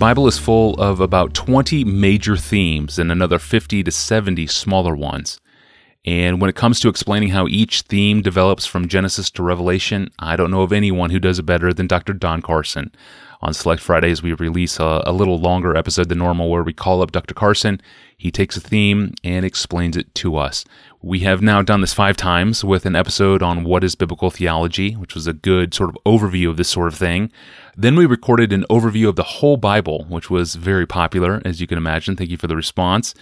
Bible 0.00 0.26
is 0.26 0.38
full 0.38 0.80
of 0.80 0.98
about 0.98 1.34
20 1.34 1.84
major 1.84 2.34
themes 2.34 2.98
and 2.98 3.12
another 3.12 3.38
50 3.38 3.82
to 3.82 3.90
70 3.90 4.46
smaller 4.46 4.96
ones. 4.96 5.38
And 6.06 6.40
when 6.40 6.48
it 6.48 6.56
comes 6.56 6.80
to 6.80 6.88
explaining 6.88 7.28
how 7.28 7.46
each 7.46 7.82
theme 7.82 8.22
develops 8.22 8.64
from 8.64 8.88
Genesis 8.88 9.30
to 9.32 9.42
Revelation, 9.42 10.08
I 10.18 10.36
don't 10.36 10.50
know 10.50 10.62
of 10.62 10.72
anyone 10.72 11.10
who 11.10 11.18
does 11.18 11.38
it 11.38 11.42
better 11.42 11.74
than 11.74 11.86
Dr. 11.86 12.14
Don 12.14 12.40
Carson. 12.40 12.92
On 13.42 13.52
Select 13.52 13.82
Fridays, 13.82 14.22
we 14.22 14.32
release 14.32 14.78
a, 14.78 15.02
a, 15.06 15.12
little 15.12 15.38
longer 15.38 15.76
episode 15.76 16.08
than 16.08 16.18
normal 16.18 16.50
where 16.50 16.62
we 16.62 16.74
call 16.74 17.00
up 17.00 17.12
Dr. 17.12 17.34
Carson. 17.34 17.80
He 18.16 18.30
takes 18.30 18.56
a 18.56 18.60
theme 18.60 19.14
and 19.24 19.44
explains 19.44 19.96
it 19.96 20.14
to 20.16 20.36
us. 20.36 20.64
We 21.00 21.20
have 21.20 21.40
now 21.40 21.62
done 21.62 21.80
this 21.80 21.94
five 21.94 22.18
times 22.18 22.62
with 22.62 22.84
an 22.84 22.94
episode 22.96 23.42
on 23.42 23.64
what 23.64 23.82
is 23.82 23.94
biblical 23.94 24.30
theology, 24.30 24.92
which 24.92 25.14
was 25.14 25.26
a 25.26 25.32
good 25.32 25.72
sort 25.72 25.88
of 25.88 25.96
overview 26.04 26.50
of 26.50 26.58
this 26.58 26.68
sort 26.68 26.88
of 26.88 26.98
thing. 26.98 27.32
Then 27.80 27.96
we 27.96 28.04
recorded 28.04 28.52
an 28.52 28.66
overview 28.68 29.08
of 29.08 29.16
the 29.16 29.22
whole 29.22 29.56
Bible, 29.56 30.04
which 30.10 30.28
was 30.28 30.54
very 30.54 30.86
popular, 30.86 31.40
as 31.46 31.62
you 31.62 31.66
can 31.66 31.78
imagine. 31.78 32.14
Thank 32.14 32.28
you 32.28 32.36
for 32.36 32.46
the 32.46 32.54
response. 32.54 33.14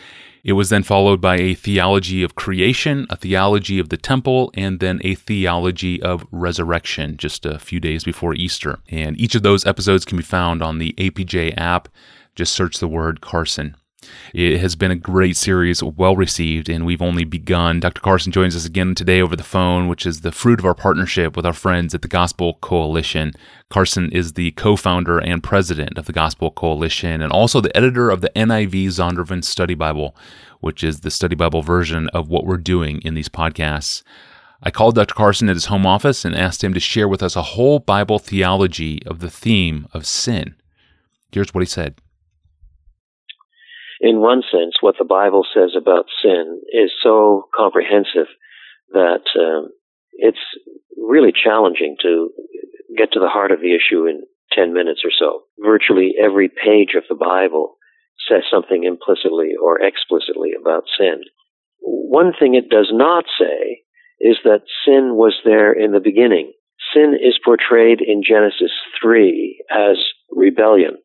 It 0.43 0.55
was 0.55 0.69
then 0.69 0.83
followed 0.83 1.21
by 1.21 1.37
a 1.37 1.55
theology 1.55 2.25
of 2.25 2.35
creation, 2.35 3.07
a 3.09 3.15
theology 3.15 3.79
of 3.79 3.91
the 3.91 3.97
temple, 3.97 4.51
and 4.55 4.81
then 4.81 5.01
a 5.05 5.15
theology 5.15 6.03
of 6.03 6.27
resurrection 6.33 7.17
just 7.19 7.47
a 7.47 7.61
few 7.61 7.79
days 7.79 8.03
before 8.03 8.35
Easter. 8.35 8.81
And 8.89 9.17
each 9.21 9.37
of 9.37 9.45
those 9.45 9.65
episodes 9.65 10.05
can 10.05 10.17
be 10.17 10.25
found 10.25 10.61
on 10.61 10.79
the 10.79 10.93
APJ 10.99 11.57
app. 11.57 11.89
Just 12.35 12.53
search 12.53 12.79
the 12.79 12.89
word 12.89 13.21
Carson. 13.21 13.77
It 14.33 14.61
has 14.61 14.77
been 14.77 14.91
a 14.91 14.97
great 14.97 15.37
series, 15.37 15.83
well 15.83 16.15
received, 16.15 16.69
and 16.69 16.87
we've 16.87 17.03
only 17.03 17.25
begun. 17.25 17.81
Dr. 17.81 18.01
Carson 18.01 18.31
joins 18.31 18.55
us 18.55 18.65
again 18.65 18.95
today 18.95 19.21
over 19.21 19.35
the 19.35 19.43
phone, 19.43 19.89
which 19.89 20.07
is 20.07 20.21
the 20.21 20.33
fruit 20.33 20.61
of 20.61 20.65
our 20.65 20.75
partnership 20.75 21.35
with 21.35 21.45
our 21.45 21.53
friends 21.53 21.95
at 21.95 22.03
the 22.03 22.09
Gospel 22.09 22.55
Coalition. 22.61 23.33
Carson 23.71 24.13
is 24.13 24.35
the 24.35 24.53
co 24.53 24.77
founder 24.77 25.19
and 25.19 25.43
president 25.43 25.99
of 25.99 26.07
the 26.07 26.13
Gospel 26.13 26.51
Coalition 26.51 27.21
and 27.23 27.33
also 27.33 27.61
the 27.61 27.77
editor 27.77 28.11
of 28.11 28.21
the 28.21 28.31
NIV 28.37 28.87
Zondervan 28.87 29.43
Study 29.43 29.75
Bible, 29.75 30.15
which 30.61 30.85
is 30.85 31.01
the 31.01 31.11
study 31.11 31.35
Bible 31.35 31.63
version 31.63 32.09
of 32.11 32.29
what 32.29 32.45
we're 32.45 32.57
doing 32.57 33.01
in 33.03 33.15
these 33.15 33.29
podcasts. 33.29 34.03
I 34.63 34.71
called 34.71 34.95
Dr. 34.95 35.15
Carson 35.15 35.49
at 35.49 35.57
his 35.57 35.67
home 35.67 35.87
office 35.87 36.25
and 36.25 36.35
asked 36.35 36.63
him 36.63 36.75
to 36.75 36.81
share 36.81 37.09
with 37.09 37.23
us 37.23 37.35
a 37.35 37.43
whole 37.43 37.79
Bible 37.79 38.19
theology 38.19 39.03
of 39.07 39.21
the 39.21 39.31
theme 39.31 39.87
of 39.93 40.07
sin. 40.07 40.55
Here's 41.33 41.53
what 41.53 41.63
he 41.63 41.67
said 41.67 41.97
in 44.01 44.21
one 44.21 44.43
sense, 44.43 44.77
what 44.81 44.95
the 44.99 45.05
Bible 45.05 45.45
says 45.53 45.73
about 45.77 46.07
sin 46.23 46.61
is 46.73 46.91
so 47.03 47.49
comprehensive 47.55 48.29
that 48.93 49.25
um, 49.39 49.71
it's 50.13 50.39
really 50.97 51.33
challenging 51.33 51.97
to 52.03 52.31
get 52.97 53.13
to 53.13 53.21
the 53.21 53.29
heart 53.29 53.51
of 53.51 53.61
the 53.61 53.75
issue 53.75 54.07
in 54.07 54.23
10 54.53 54.73
minutes 54.73 55.01
or 55.05 55.11
so. 55.17 55.43
Virtually 55.59 56.15
every 56.21 56.49
page 56.49 56.95
of 56.97 57.05
the 57.09 57.15
Bible 57.15 57.77
says 58.29 58.43
something 58.51 58.85
implicitly 58.85 59.53
or 59.61 59.81
explicitly 59.81 60.51
about 60.59 60.85
sin. 60.99 61.23
One 61.81 62.33
thing 62.39 62.55
it 62.55 62.69
does 62.69 62.91
not 62.93 63.25
say 63.39 63.83
is 64.21 64.37
that 64.45 64.63
sin 64.85 65.15
was 65.15 65.39
there 65.45 65.73
in 65.73 65.93
the 65.93 66.01
beginning. 66.01 66.53
Sin 66.95 67.15
is 67.15 67.39
portrayed 67.45 68.01
in 68.01 68.23
Genesis 68.27 68.73
3 69.01 69.65
as 69.71 69.97
rebellion. 70.31 70.97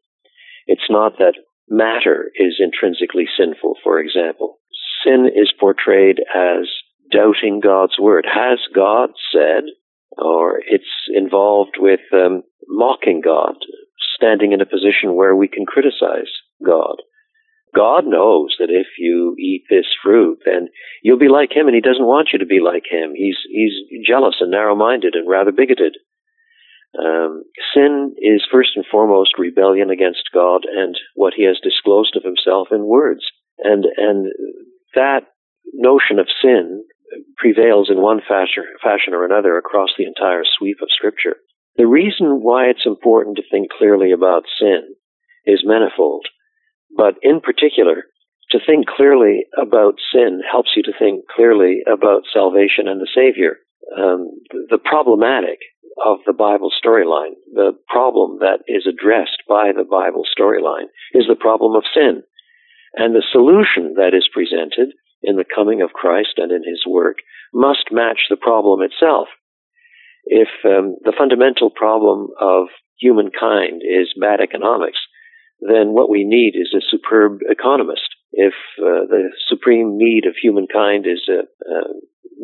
It's 0.66 0.90
not 0.90 1.18
that 1.20 1.36
matter 1.70 2.32
is 2.36 2.60
intrinsically 2.60 3.26
sinful, 3.38 3.76
for 3.84 4.00
example. 4.00 4.58
Sin 5.04 5.28
is 5.34 5.52
portrayed 5.60 6.20
as 6.36 6.68
doubting 7.12 7.60
God's 7.62 7.98
word. 8.00 8.26
Has 8.32 8.60
God 8.74 9.10
said? 9.32 9.64
Or 10.18 10.60
it's 10.60 10.84
involved 11.14 11.78
with 11.80 12.02
um, 12.14 12.44
mocking 12.68 13.22
God, 13.24 13.56
standing 14.16 14.52
in 14.52 14.62
a 14.62 14.66
position 14.66 15.16
where 15.16 15.36
we 15.36 15.48
can 15.48 15.66
criticize 15.66 16.30
God. 16.64 16.98
God 17.76 18.06
knows 18.06 18.56
that 18.60 18.70
if 18.70 18.86
you 19.00 19.36
eat 19.40 19.64
this 19.70 19.88
fruit, 20.04 20.40
then 20.46 20.68
you'll 21.02 21.18
be 21.18 21.30
like 21.30 21.52
him, 21.52 21.66
and 21.66 21.74
he 21.74 21.82
doesn't 21.82 22.06
want 22.06 22.30
you 22.32 22.40
to 22.40 22.46
be 22.46 22.60
like 22.60 22.84
him. 22.90 23.14
He's 23.16 23.38
he's 23.50 23.74
jealous 24.06 24.36
and 24.40 24.52
narrow-minded 24.52 25.16
and 25.16 25.28
rather 25.28 25.52
bigoted. 25.52 25.98
Um, 26.98 27.44
sin 27.74 28.14
is 28.22 28.46
first 28.52 28.72
and 28.76 28.86
foremost 28.90 29.40
rebellion 29.40 29.90
against 29.90 30.30
God 30.34 30.62
and 30.70 30.96
what 31.16 31.34
He 31.36 31.44
has 31.46 31.58
disclosed 31.64 32.16
of 32.16 32.24
Himself 32.24 32.68
in 32.72 32.86
words, 32.86 33.26
and 33.60 33.86
and 33.98 34.28
that 34.96 35.26
notion 35.74 36.20
of 36.20 36.28
sin 36.42 36.84
prevails 37.38 37.90
in 37.90 38.02
one 38.02 38.22
fashion, 38.22 38.64
fashion 38.82 39.14
or 39.14 39.26
another 39.26 39.58
across 39.58 39.90
the 39.98 40.06
entire 40.06 40.44
sweep 40.58 40.78
of 40.82 40.90
Scripture. 40.92 41.38
The 41.78 41.88
reason 41.88 42.42
why 42.42 42.66
it's 42.66 42.86
important 42.86 43.38
to 43.38 43.44
think 43.50 43.70
clearly 43.72 44.12
about 44.12 44.44
sin 44.60 44.96
is 45.46 45.64
manifold, 45.66 46.28
but 46.96 47.16
in 47.24 47.42
particular, 47.42 48.06
to 48.52 48.60
think 48.66 48.86
clearly 48.86 49.46
about 49.60 49.96
sin 50.14 50.42
helps 50.50 50.72
you 50.76 50.84
to 50.84 50.94
think 50.98 51.26
clearly 51.36 51.82
about 51.92 52.24
salvation 52.32 52.88
and 52.88 53.02
the 53.02 53.10
Savior. 53.14 53.58
Um, 53.96 54.30
the 54.70 54.80
problematic 54.84 55.60
of 56.02 56.20
the 56.26 56.34
Bible 56.34 56.72
storyline. 56.74 57.38
The 57.54 57.74
problem 57.88 58.40
that 58.40 58.66
is 58.68 58.88
addressed 58.88 59.44
by 59.48 59.72
the 59.76 59.86
Bible 59.86 60.24
storyline 60.26 60.90
is 61.14 61.26
the 61.28 61.36
problem 61.36 61.76
of 61.76 61.84
sin. 61.94 62.24
And 62.94 63.14
the 63.14 63.26
solution 63.32 63.96
that 63.98 64.14
is 64.14 64.30
presented 64.32 64.94
in 65.22 65.36
the 65.36 65.46
coming 65.46 65.82
of 65.82 65.94
Christ 65.94 66.38
and 66.38 66.52
in 66.52 66.64
his 66.64 66.84
work 66.88 67.18
must 67.54 67.92
match 67.92 68.28
the 68.30 68.38
problem 68.38 68.82
itself. 68.82 69.28
If 70.26 70.50
um, 70.66 70.96
the 71.04 71.14
fundamental 71.18 71.70
problem 71.70 72.30
of 72.40 72.68
humankind 73.00 73.82
is 73.84 74.14
bad 74.20 74.40
economics, 74.42 75.00
then 75.60 75.94
what 75.94 76.10
we 76.10 76.24
need 76.24 76.56
is 76.56 76.74
a 76.74 76.86
superb 76.90 77.40
economist. 77.50 78.08
If 78.32 78.54
uh, 78.80 79.06
the 79.08 79.30
supreme 79.48 79.98
need 79.98 80.26
of 80.26 80.36
humankind 80.42 81.06
is 81.06 81.22
uh, 81.30 81.44
uh, 81.44 81.94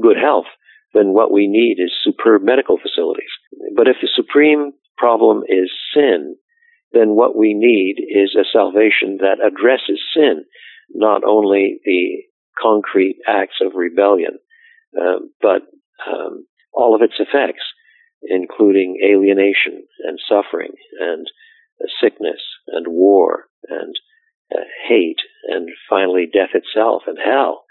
good 0.02 0.18
health, 0.18 0.46
then 0.94 1.14
what 1.14 1.32
we 1.32 1.48
need 1.48 1.78
is 1.80 1.92
superb 2.02 2.42
medical 2.44 2.78
facilities. 2.78 3.30
But 3.76 3.88
if 3.88 3.98
the 4.02 4.10
supreme 4.16 4.74
problem 4.98 5.44
is 5.48 5.72
sin, 5.94 6.36
then 6.92 7.10
what 7.16 7.38
we 7.38 7.54
need 7.54 7.96
is 8.00 8.36
a 8.36 8.50
salvation 8.52 9.18
that 9.22 9.38
addresses 9.46 10.02
sin, 10.14 10.46
not 10.90 11.24
only 11.24 11.80
the 11.86 12.24
concrete 12.62 13.18
acts 13.28 13.58
of 13.62 13.74
rebellion, 13.76 14.40
uh, 15.00 15.20
but 15.42 15.62
um, 16.08 16.46
all 16.74 16.96
of 16.96 17.02
its 17.02 17.20
effects, 17.20 17.64
including 18.24 19.00
alienation 19.06 19.84
and 20.04 20.20
suffering 20.28 20.72
and 21.00 21.28
uh, 21.82 21.88
sickness 22.02 22.42
and 22.68 22.88
war 22.88 23.46
and 23.70 23.96
uh, 24.54 24.64
hate 24.88 25.20
and 25.48 25.70
finally 25.90 26.26
death 26.32 26.50
itself 26.54 27.04
and 27.08 27.18
hell. 27.24 27.64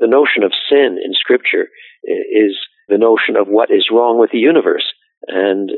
The 0.00 0.06
notion 0.06 0.42
of 0.42 0.52
sin 0.68 0.98
in 1.02 1.14
Scripture 1.14 1.68
is 2.04 2.56
the 2.88 2.98
notion 2.98 3.36
of 3.36 3.48
what 3.48 3.70
is 3.70 3.88
wrong 3.90 4.18
with 4.18 4.30
the 4.30 4.38
universe 4.38 4.84
and 5.26 5.70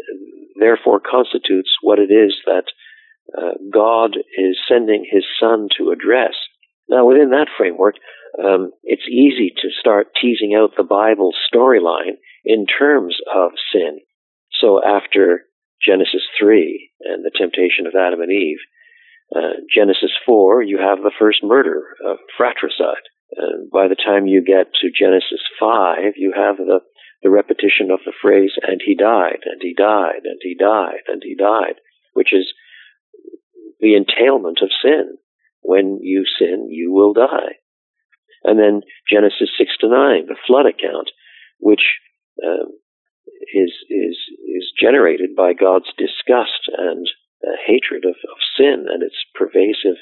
therefore 0.59 1.00
constitutes 1.00 1.71
what 1.82 1.99
it 1.99 2.10
is 2.10 2.34
that 2.47 2.65
uh, 3.37 3.53
God 3.72 4.16
is 4.38 4.56
sending 4.69 5.06
his 5.10 5.25
son 5.41 5.69
to 5.78 5.91
address. 5.91 6.34
Now, 6.88 7.06
within 7.06 7.31
that 7.31 7.49
framework, 7.56 7.97
um, 8.43 8.72
it's 8.82 9.09
easy 9.09 9.53
to 9.62 9.69
start 9.78 10.09
teasing 10.21 10.55
out 10.55 10.72
the 10.76 10.84
Bible 10.84 11.32
storyline 11.53 12.19
in 12.44 12.66
terms 12.66 13.16
of 13.34 13.53
sin. 13.72 14.00
So 14.61 14.82
after 14.84 15.44
Genesis 15.87 16.22
3 16.38 16.91
and 17.00 17.25
the 17.25 17.31
temptation 17.37 17.87
of 17.87 17.94
Adam 17.94 18.21
and 18.21 18.32
Eve, 18.32 18.59
uh, 19.34 19.61
Genesis 19.72 20.12
4, 20.26 20.62
you 20.62 20.78
have 20.78 20.99
the 20.99 21.12
first 21.19 21.43
murder 21.43 21.97
of 22.06 22.19
fratricide. 22.37 23.05
And 23.37 23.71
by 23.71 23.89
the 23.89 23.97
time 23.97 24.27
you 24.27 24.45
get 24.45 24.73
to 24.81 24.91
Genesis 24.91 25.43
5, 25.59 26.15
you 26.17 26.33
have 26.37 26.57
the 26.57 26.81
the 27.25 27.31
repetition 27.31 27.91
of 27.91 28.01
the 28.05 28.12
phrase, 28.21 28.53
and 28.62 28.83
he 28.85 28.95
died, 28.95 29.41
and 29.47 29.61
he 29.62 29.73
died, 29.73 30.21
and 30.25 30.38
he 30.43 30.55
died, 30.55 31.09
and 31.09 31.23
he 31.25 31.35
died, 31.35 31.81
which 32.12 32.35
is 32.35 32.53
the 33.81 33.97
entailment 33.97 34.59
of 34.62 34.69
sin. 34.85 35.17
When 35.62 36.00
you 36.03 36.25
sin, 36.38 36.69
you 36.69 36.93
will 36.93 37.15
die. 37.15 37.56
And 38.44 38.59
then 38.59 38.82
Genesis 39.09 39.49
6 39.56 39.71
to 39.81 39.88
9, 39.88 40.26
the 40.26 40.37
flood 40.47 40.67
account, 40.67 41.09
which 41.59 41.97
um, 42.44 42.76
is, 43.55 43.73
is, 43.88 44.17
is 44.44 44.73
generated 44.79 45.35
by 45.35 45.55
God's 45.55 45.88
disgust 45.97 46.69
and 46.76 47.09
uh, 47.43 47.56
hatred 47.67 48.05
of, 48.05 48.17
of 48.17 48.38
sin 48.55 48.85
and 48.93 49.03
its 49.03 49.17
pervasive 49.35 49.97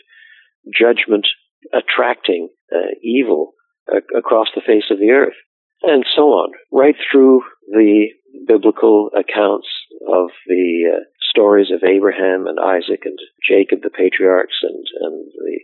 judgment 0.76 1.28
attracting 1.72 2.48
uh, 2.74 2.94
evil 3.02 3.52
uh, 3.92 4.00
across 4.16 4.48
the 4.54 4.62
face 4.66 4.90
of 4.90 4.98
the 4.98 5.10
earth 5.10 5.36
and 5.82 6.04
so 6.14 6.30
on, 6.30 6.52
right 6.70 6.94
through 7.10 7.42
the 7.68 8.06
biblical 8.46 9.10
accounts 9.18 9.66
of 10.08 10.30
the 10.46 10.94
uh, 10.94 11.00
stories 11.20 11.70
of 11.72 11.82
Abraham 11.82 12.46
and 12.46 12.58
Isaac 12.58 13.02
and 13.04 13.18
Jacob, 13.46 13.82
the 13.82 13.90
patriarchs, 13.90 14.58
and, 14.62 14.84
and 15.00 15.24
the, 15.34 15.58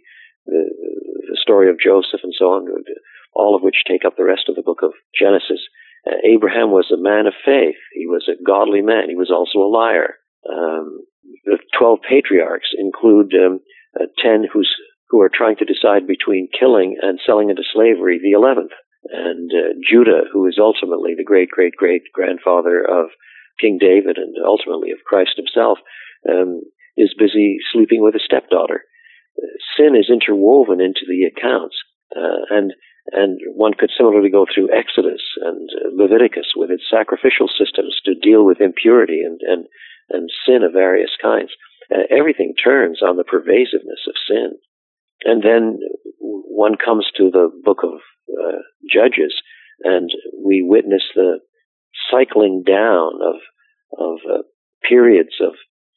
the, 0.46 0.62
the 1.31 1.38
story 1.40 1.70
of 1.70 1.81
Joseph 1.82 2.20
and 2.22 2.34
so 2.37 2.46
on, 2.46 2.66
all 3.34 3.55
of 3.55 3.62
which 3.62 3.84
take 3.87 4.05
up 4.05 4.16
the 4.16 4.25
rest 4.25 4.49
of 4.49 4.56
the 4.56 4.62
book 4.62 4.81
of 4.82 4.93
Genesis. 5.19 5.60
Uh, 6.06 6.16
Abraham 6.25 6.70
was 6.70 6.90
a 6.93 7.00
man 7.00 7.26
of 7.26 7.34
faith. 7.44 7.78
He 7.94 8.06
was 8.06 8.28
a 8.28 8.43
godly 8.43 8.82
man. 8.82 9.08
He 9.08 9.16
was 9.16 9.31
also 9.31 9.58
a 9.64 9.70
liar. 9.70 10.14
Um, 10.49 11.05
the 11.44 11.58
12 11.78 11.99
patriarchs 12.08 12.69
include 12.78 13.34
um, 13.34 13.60
uh, 13.99 14.06
10 14.22 14.46
who's, 14.52 14.70
who 15.10 15.20
are 15.20 15.31
trying 15.32 15.56
to 15.56 15.64
decide 15.64 16.06
between 16.06 16.49
killing 16.52 16.96
and 17.00 17.19
selling 17.25 17.50
into 17.50 17.62
slavery 17.72 18.19
the 18.19 18.37
11th. 18.37 18.75
And 19.10 19.50
uh, 19.50 19.75
Judah, 19.88 20.28
who 20.32 20.46
is 20.46 20.58
ultimately 20.60 21.14
the 21.16 21.25
great, 21.25 21.49
great, 21.50 21.75
great 21.76 22.02
grandfather 22.12 22.84
of 22.84 23.10
King 23.60 23.78
David 23.81 24.19
and 24.19 24.34
ultimately 24.44 24.90
of 24.90 25.05
Christ 25.06 25.37
himself, 25.37 25.78
um, 26.28 26.62
is 26.96 27.14
busy 27.19 27.58
sleeping 27.72 28.02
with 28.02 28.14
a 28.14 28.20
stepdaughter. 28.25 28.84
Uh, 29.38 29.46
sin 29.76 29.96
is 29.96 30.10
interwoven 30.10 30.81
into 30.81 31.06
the 31.08 31.25
accounts. 31.25 31.76
Uh, 32.14 32.44
and 32.50 32.72
and 33.12 33.40
one 33.55 33.72
could 33.72 33.90
similarly 33.96 34.28
go 34.28 34.44
through 34.44 34.69
Exodus 34.69 35.22
and 35.40 35.70
Leviticus 35.96 36.52
with 36.55 36.70
its 36.70 36.84
sacrificial 36.90 37.49
systems 37.49 38.00
to 38.05 38.14
deal 38.14 38.44
with 38.44 38.60
impurity 38.60 39.22
and, 39.25 39.40
and, 39.40 39.66
and 40.10 40.28
sin 40.44 40.62
of 40.62 40.72
various 40.72 41.16
kinds. 41.20 41.52
Uh, 41.88 42.05
everything 42.10 42.52
turns 42.52 43.00
on 43.02 43.16
the 43.16 43.25
pervasiveness 43.25 44.05
of 44.06 44.14
sin. 44.28 44.58
And 45.25 45.43
then 45.43 45.79
one 46.23 46.75
comes 46.76 47.06
to 47.17 47.31
the 47.31 47.50
book 47.65 47.79
of 47.82 48.00
uh, 48.29 48.59
Judges, 48.93 49.35
and 49.82 50.11
we 50.44 50.62
witness 50.62 51.03
the 51.15 51.38
cycling 52.11 52.62
down 52.67 53.12
of 53.23 53.37
of 53.99 54.19
uh, 54.31 54.43
periods 54.87 55.41
of 55.41 55.55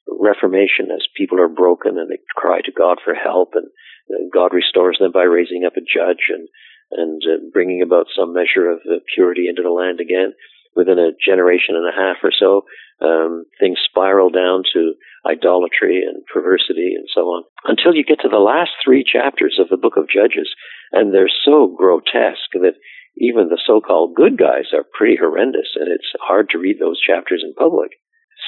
reformation 0.07 0.89
as 0.93 1.05
people 1.15 1.39
are 1.39 1.49
broken 1.49 1.97
and 1.97 2.09
they 2.09 2.19
cry 2.35 2.61
to 2.61 2.71
God 2.71 2.97
for 3.03 3.13
help, 3.13 3.51
and 3.53 3.67
uh, 4.09 4.29
God 4.33 4.53
restores 4.53 4.97
them 4.99 5.11
by 5.11 5.23
raising 5.23 5.63
up 5.65 5.73
a 5.77 5.81
judge 5.81 6.29
and 6.29 6.47
and 6.91 7.21
uh, 7.25 7.41
bringing 7.53 7.81
about 7.81 8.07
some 8.15 8.33
measure 8.33 8.69
of 8.69 8.79
uh, 8.85 8.99
purity 9.13 9.47
into 9.47 9.61
the 9.61 9.69
land 9.69 9.99
again. 9.99 10.33
Within 10.75 10.99
a 10.99 11.11
generation 11.23 11.75
and 11.75 11.87
a 11.87 11.95
half 11.95 12.17
or 12.23 12.31
so, 12.31 12.63
um, 13.01 13.45
things 13.59 13.79
spiral 13.83 14.29
down 14.29 14.63
to 14.73 14.93
idolatry 15.25 16.01
and 16.05 16.23
perversity 16.31 16.93
and 16.95 17.07
so 17.13 17.21
on, 17.21 17.43
until 17.65 17.93
you 17.93 18.03
get 18.03 18.19
to 18.21 18.29
the 18.29 18.37
last 18.37 18.71
three 18.83 19.03
chapters 19.03 19.57
of 19.59 19.69
the 19.69 19.77
book 19.77 19.97
of 19.97 20.09
Judges, 20.09 20.53
and 20.91 21.13
they're 21.13 21.29
so 21.43 21.67
grotesque 21.67 22.53
that 22.53 22.75
even 23.17 23.49
the 23.49 23.61
so-called 23.65 24.15
good 24.15 24.37
guys 24.37 24.71
are 24.73 24.85
pretty 24.97 25.17
horrendous, 25.19 25.75
and 25.75 25.91
it's 25.91 26.13
hard 26.21 26.49
to 26.49 26.57
read 26.57 26.77
those 26.79 27.01
chapters 27.01 27.43
in 27.43 27.53
public. 27.53 27.91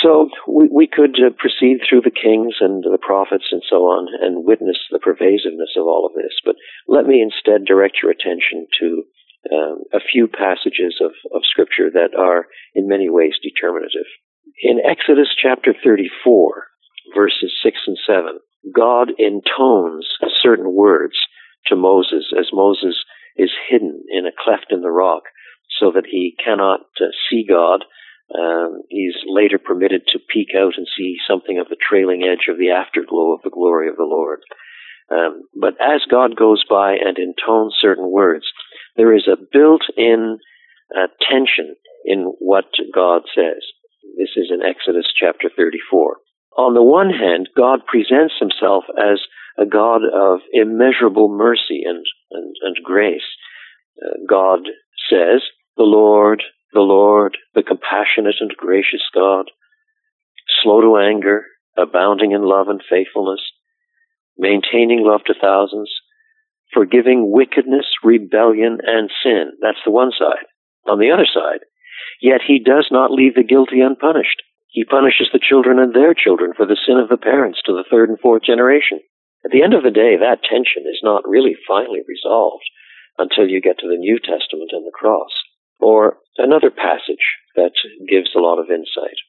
So 0.01 0.29
we, 0.47 0.69
we 0.71 0.87
could 0.87 1.15
uh, 1.15 1.31
proceed 1.37 1.79
through 1.83 2.01
the 2.01 2.11
kings 2.11 2.55
and 2.59 2.83
the 2.83 2.97
prophets 2.99 3.45
and 3.51 3.61
so 3.69 3.85
on 3.87 4.07
and 4.21 4.45
witness 4.45 4.77
the 4.91 4.99
pervasiveness 4.99 5.77
of 5.77 5.85
all 5.85 6.05
of 6.05 6.15
this. 6.15 6.33
But 6.43 6.55
let 6.87 7.05
me 7.05 7.21
instead 7.21 7.65
direct 7.65 7.99
your 8.01 8.11
attention 8.11 8.67
to 8.79 9.03
um, 9.51 9.83
a 9.93 9.99
few 9.99 10.27
passages 10.27 10.99
of, 11.01 11.11
of 11.33 11.41
Scripture 11.49 11.89
that 11.91 12.15
are 12.17 12.47
in 12.75 12.87
many 12.87 13.09
ways 13.09 13.33
determinative. 13.41 14.07
In 14.61 14.79
Exodus 14.79 15.29
chapter 15.39 15.73
34, 15.83 16.67
verses 17.15 17.51
6 17.63 17.77
and 17.87 17.97
7, 18.05 18.39
God 18.73 19.09
intones 19.19 20.07
certain 20.41 20.73
words 20.73 21.15
to 21.67 21.75
Moses 21.75 22.31
as 22.37 22.47
Moses 22.53 22.95
is 23.35 23.51
hidden 23.69 24.03
in 24.11 24.25
a 24.25 24.31
cleft 24.37 24.67
in 24.71 24.81
the 24.81 24.91
rock 24.91 25.23
so 25.79 25.91
that 25.91 26.05
he 26.09 26.35
cannot 26.43 26.81
uh, 27.01 27.11
see 27.29 27.45
God 27.47 27.83
um, 28.33 28.81
he's 28.89 29.15
later 29.27 29.59
permitted 29.59 30.07
to 30.07 30.19
peek 30.19 30.49
out 30.57 30.73
and 30.77 30.87
see 30.97 31.17
something 31.27 31.59
of 31.59 31.69
the 31.69 31.77
trailing 31.77 32.23
edge 32.23 32.47
of 32.49 32.57
the 32.57 32.71
afterglow 32.71 33.33
of 33.33 33.41
the 33.43 33.51
glory 33.51 33.89
of 33.89 33.97
the 33.97 34.09
Lord. 34.09 34.41
Um, 35.11 35.43
but 35.59 35.75
as 35.79 36.01
God 36.09 36.35
goes 36.35 36.63
by 36.67 36.93
and 36.93 37.17
intones 37.17 37.75
certain 37.79 38.09
words, 38.09 38.45
there 38.95 39.15
is 39.15 39.27
a 39.27 39.41
built-in 39.51 40.39
uh, 40.95 41.07
tension 41.29 41.75
in 42.05 42.33
what 42.39 42.65
God 42.93 43.23
says. 43.35 43.63
This 44.17 44.29
is 44.35 44.51
in 44.51 44.61
Exodus 44.61 45.07
chapter 45.17 45.49
34. 45.55 46.17
On 46.57 46.73
the 46.73 46.83
one 46.83 47.09
hand, 47.09 47.49
God 47.57 47.79
presents 47.87 48.35
himself 48.39 48.83
as 48.97 49.19
a 49.57 49.65
God 49.65 50.01
of 50.13 50.39
immeasurable 50.51 51.29
mercy 51.29 51.83
and, 51.85 52.05
and, 52.31 52.55
and 52.61 52.75
grace. 52.83 53.21
Uh, 54.01 54.17
God 54.27 54.59
says, 55.09 55.41
The 55.77 55.83
Lord 55.83 56.43
the 56.73 56.81
Lord, 56.81 57.37
the 57.53 57.63
compassionate 57.63 58.35
and 58.39 58.51
gracious 58.57 59.03
God, 59.13 59.45
slow 60.61 60.81
to 60.81 60.97
anger, 60.97 61.45
abounding 61.77 62.31
in 62.31 62.41
love 62.41 62.67
and 62.67 62.81
faithfulness, 62.89 63.41
maintaining 64.37 65.05
love 65.05 65.21
to 65.27 65.35
thousands, 65.39 65.91
forgiving 66.73 67.31
wickedness, 67.31 67.85
rebellion, 68.03 68.79
and 68.83 69.09
sin. 69.23 69.51
That's 69.61 69.81
the 69.85 69.91
one 69.91 70.11
side. 70.17 70.45
On 70.87 70.99
the 70.99 71.11
other 71.11 71.25
side, 71.25 71.61
yet 72.21 72.41
he 72.45 72.59
does 72.59 72.87
not 72.91 73.11
leave 73.11 73.35
the 73.35 73.43
guilty 73.43 73.79
unpunished. 73.79 74.41
He 74.67 74.83
punishes 74.83 75.29
the 75.31 75.39
children 75.39 75.77
and 75.79 75.93
their 75.93 76.13
children 76.13 76.51
for 76.57 76.65
the 76.65 76.75
sin 76.75 76.97
of 76.97 77.09
the 77.09 77.17
parents 77.17 77.61
to 77.65 77.73
the 77.73 77.85
third 77.89 78.09
and 78.09 78.19
fourth 78.19 78.43
generation. 78.43 78.99
At 79.45 79.51
the 79.51 79.61
end 79.61 79.73
of 79.73 79.83
the 79.83 79.91
day, 79.91 80.17
that 80.17 80.43
tension 80.43 80.83
is 80.89 80.99
not 81.03 81.27
really 81.27 81.55
finally 81.67 82.01
resolved 82.07 82.63
until 83.17 83.47
you 83.47 83.61
get 83.61 83.77
to 83.79 83.87
the 83.87 84.01
New 84.01 84.17
Testament 84.17 84.71
and 84.71 84.85
the 84.85 84.95
cross. 84.95 85.31
Or 85.79 86.17
another 86.37 86.71
passage 86.71 87.23
that 87.55 87.73
gives 88.09 88.31
a 88.35 88.39
lot 88.39 88.57
of 88.57 88.71
insight. 88.71 89.19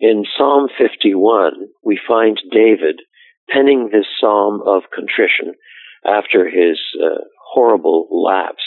In 0.00 0.24
Psalm 0.36 0.68
51, 0.78 1.68
we 1.84 1.98
find 2.06 2.40
David 2.50 3.00
penning 3.50 3.90
this 3.92 4.06
psalm 4.20 4.60
of 4.66 4.82
contrition 4.94 5.54
after 6.04 6.48
his 6.48 6.78
uh, 7.02 7.24
horrible 7.52 8.08
lapse, 8.10 8.62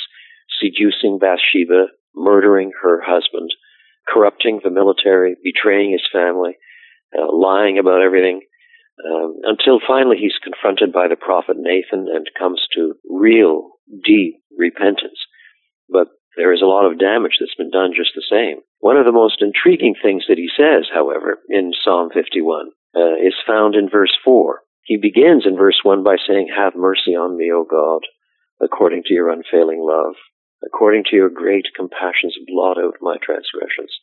seducing 0.60 1.20
Bathsheba, 1.20 1.88
murdering 2.16 2.72
her 2.81 3.02
husband, 3.04 3.50
corrupting 4.08 4.62
the 4.64 4.70
military, 4.72 5.36
betraying 5.44 5.92
his 5.92 6.08
family, 6.12 6.58
uh, 7.18 7.34
lying 7.34 7.78
about 7.78 8.02
everything, 8.02 8.42
um, 9.06 9.36
until 9.44 9.80
finally 9.88 10.18
he's 10.18 10.38
confronted 10.44 10.92
by 10.92 11.08
the 11.08 11.16
prophet 11.16 11.56
Nathan 11.58 12.08
and 12.14 12.28
comes 12.38 12.62
to 12.75 12.96
real, 13.10 13.70
deep 14.04 14.36
repentance 14.58 15.20
but 15.90 16.08
there 16.38 16.54
is 16.54 16.62
a 16.62 16.70
lot 16.70 16.86
of 16.86 17.00
damage 17.00 17.38
that's 17.40 17.56
been 17.56 17.72
done 17.72 17.92
just 17.96 18.12
the 18.16 18.24
same. 18.30 18.62
One 18.80 18.96
of 18.96 19.06
the 19.06 19.12
most 19.12 19.42
intriguing 19.42 19.96
things 20.02 20.25
that 20.30 20.38
he 20.38 20.50
says, 20.56 20.88
however, 20.94 21.40
in 21.50 21.74
Psalm 21.84 22.10
51 22.14 22.70
uh, 22.96 23.16
is 23.20 23.36
found 23.46 23.75
in 23.75 23.90
verse 23.90 24.16
4. 24.24 24.62
He 24.89 24.97
begins 24.97 25.45
in 25.45 25.56
verse 25.56 25.77
1 25.83 26.01
by 26.01 26.18
saying, 26.18 26.50
Have 26.50 26.74
mercy 26.74 27.13
on 27.13 27.38
me, 27.38 27.51
O 27.53 27.63
God, 27.63 28.01
according 28.59 29.03
to 29.03 29.13
your 29.13 29.30
unfailing 29.30 29.86
love. 29.86 30.15
According 30.65 31.03
to 31.12 31.15
your 31.15 31.30
great 31.30 31.68
compassions, 31.75 32.36
blot 32.47 32.80
out 32.80 32.95
my 33.00 33.18
transgressions. 33.21 33.94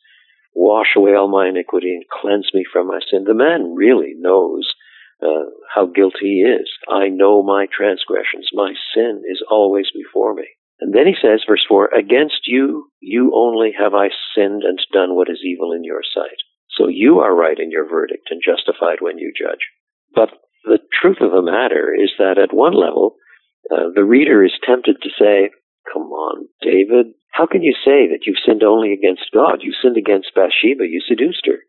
Wash 0.55 0.95
away 0.95 1.13
all 1.13 1.27
my 1.27 1.49
iniquity 1.49 1.91
and 1.93 2.05
cleanse 2.07 2.51
me 2.53 2.63
from 2.71 2.87
my 2.87 3.01
sin. 3.11 3.25
The 3.25 3.33
man 3.33 3.75
really 3.75 4.13
knows 4.15 4.73
uh, 5.21 5.51
how 5.75 5.87
guilty 5.87 6.39
he 6.39 6.47
is. 6.47 6.71
I 6.87 7.09
know 7.09 7.43
my 7.43 7.67
transgressions. 7.67 8.47
My 8.53 8.71
sin 8.95 9.23
is 9.29 9.43
always 9.51 9.87
before 9.93 10.33
me. 10.35 10.47
And 10.79 10.93
then 10.93 11.05
he 11.05 11.15
says, 11.21 11.43
verse 11.45 11.65
4, 11.67 11.89
Against 11.99 12.47
you, 12.47 12.87
you 13.01 13.33
only 13.35 13.73
have 13.77 13.93
I 13.93 14.07
sinned 14.33 14.63
and 14.63 14.79
done 14.93 15.15
what 15.17 15.29
is 15.29 15.43
evil 15.43 15.73
in 15.73 15.83
your 15.83 16.01
sight. 16.01 16.39
So 16.69 16.87
you 16.87 17.19
are 17.19 17.35
right 17.35 17.59
in 17.59 17.71
your 17.71 17.89
verdict 17.89 18.29
and 18.31 18.41
justified 18.41 19.01
when 19.01 19.17
you 19.17 19.33
judge. 19.37 19.67
But 20.15 20.29
the 20.67 20.79
truth 21.01 21.17
of 21.21 21.31
the 21.31 21.41
matter 21.41 21.93
is 21.93 22.11
that 22.19 22.37
at 22.37 22.53
one 22.53 22.73
level, 22.73 23.15
uh, 23.71 23.89
the 23.95 24.03
reader 24.03 24.43
is 24.43 24.53
tempted 24.65 24.97
to 25.01 25.09
say, 25.19 25.49
Come 25.93 26.11
on, 26.11 26.47
David, 26.61 27.13
how 27.31 27.47
can 27.47 27.63
you 27.63 27.73
say 27.73 28.07
that 28.11 28.25
you've 28.25 28.43
sinned 28.45 28.63
only 28.63 28.93
against 28.93 29.31
God? 29.33 29.59
You 29.61 29.73
sinned 29.81 29.97
against 29.97 30.35
Bathsheba, 30.35 30.83
you 30.83 31.01
seduced 31.07 31.45
her 31.45 31.59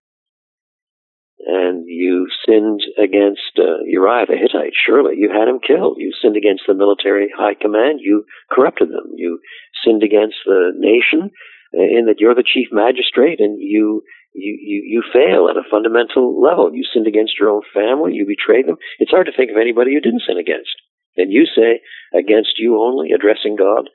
and 1.46 1.84
you 1.86 2.26
sinned 2.46 2.82
against 3.02 3.56
uh, 3.58 3.80
Uriah 3.86 4.26
the 4.26 4.36
Hittite. 4.36 4.74
Surely 4.74 5.14
you 5.16 5.30
had 5.30 5.48
him 5.48 5.60
killed. 5.64 5.96
You 5.98 6.12
sinned 6.20 6.36
against 6.36 6.64
the 6.66 6.74
military 6.74 7.28
high 7.34 7.54
command. 7.54 8.00
You 8.02 8.24
corrupted 8.50 8.88
them. 8.88 9.14
You 9.14 9.40
sinned 9.84 10.02
against 10.02 10.36
the 10.44 10.72
nation 10.76 11.30
uh, 11.72 11.82
in 11.82 12.06
that 12.06 12.18
you're 12.18 12.34
the 12.34 12.44
chief 12.44 12.68
magistrate 12.72 13.40
and 13.40 13.58
you 13.60 14.02
you, 14.32 14.58
you, 14.60 14.82
you 14.84 15.02
fail 15.12 15.48
at 15.48 15.56
a 15.56 15.68
fundamental 15.70 16.40
level. 16.40 16.70
You 16.72 16.84
sinned 16.84 17.06
against 17.06 17.38
your 17.38 17.50
own 17.50 17.62
family. 17.74 18.14
You 18.14 18.26
betrayed 18.26 18.66
them. 18.66 18.76
It's 18.98 19.10
hard 19.10 19.26
to 19.26 19.36
think 19.36 19.50
of 19.50 19.56
anybody 19.56 19.92
you 19.92 20.00
didn't 20.00 20.22
sin 20.26 20.38
against. 20.38 20.74
And 21.16 21.32
you 21.32 21.46
say, 21.46 21.80
against 22.14 22.58
you 22.58 22.78
only, 22.78 23.12
addressing 23.12 23.56
God, 23.56 23.90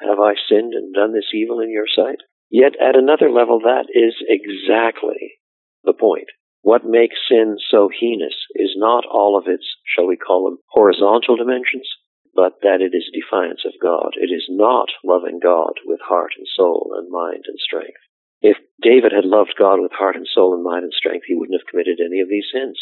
have 0.00 0.20
I 0.20 0.34
sinned 0.48 0.74
and 0.74 0.92
done 0.92 1.14
this 1.14 1.32
evil 1.32 1.60
in 1.60 1.70
your 1.70 1.88
sight? 1.88 2.20
Yet 2.50 2.74
at 2.80 2.96
another 2.96 3.30
level, 3.30 3.60
that 3.60 3.86
is 3.90 4.14
exactly 4.28 5.40
the 5.84 5.94
point. 5.94 6.28
What 6.62 6.84
makes 6.84 7.16
sin 7.28 7.56
so 7.70 7.88
heinous 7.88 8.34
is 8.54 8.74
not 8.76 9.06
all 9.06 9.38
of 9.38 9.46
its, 9.46 9.64
shall 9.86 10.06
we 10.06 10.16
call 10.16 10.44
them, 10.44 10.58
horizontal 10.68 11.36
dimensions, 11.36 11.88
but 12.34 12.60
that 12.62 12.82
it 12.82 12.92
is 12.94 13.08
defiance 13.14 13.62
of 13.64 13.72
God. 13.80 14.10
It 14.16 14.34
is 14.34 14.44
not 14.50 14.88
loving 15.02 15.40
God 15.42 15.80
with 15.86 16.00
heart 16.04 16.32
and 16.36 16.46
soul 16.54 16.92
and 16.98 17.10
mind 17.10 17.44
and 17.46 17.58
strength. 17.58 17.96
If 18.40 18.56
David 18.82 19.12
had 19.12 19.24
loved 19.24 19.54
God 19.58 19.80
with 19.80 19.92
heart 19.92 20.16
and 20.16 20.26
soul 20.28 20.54
and 20.54 20.62
mind 20.62 20.84
and 20.84 20.92
strength, 20.92 21.24
he 21.26 21.34
wouldn't 21.34 21.58
have 21.58 21.66
committed 21.70 21.98
any 22.00 22.20
of 22.20 22.28
these 22.28 22.46
sins. 22.52 22.78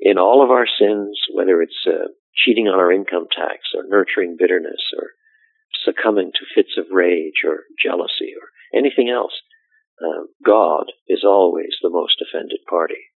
In 0.00 0.18
all 0.18 0.42
of 0.42 0.50
our 0.50 0.66
sins, 0.66 1.18
whether 1.32 1.62
it's 1.62 1.86
uh, 1.86 2.08
cheating 2.34 2.66
on 2.66 2.78
our 2.80 2.90
income 2.90 3.26
tax 3.30 3.70
or 3.74 3.84
nurturing 3.86 4.36
bitterness 4.38 4.82
or 4.96 5.12
succumbing 5.84 6.32
to 6.32 6.46
fits 6.54 6.76
of 6.78 6.86
rage 6.90 7.44
or 7.46 7.64
jealousy 7.80 8.32
or 8.34 8.48
anything 8.76 9.08
else, 9.08 9.32
uh, 10.02 10.26
God 10.44 10.90
is 11.06 11.22
always 11.24 11.76
the 11.80 11.90
most 11.90 12.20
offended 12.20 12.60
party. 12.68 13.12